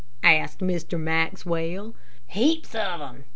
[0.23, 0.99] asked Mr.
[0.99, 1.93] Maxwell.
[2.25, 3.25] "Heaps of them.